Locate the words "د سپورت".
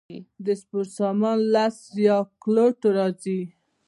0.45-0.89